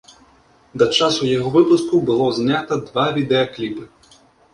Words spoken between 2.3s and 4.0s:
знята два відэакліпы.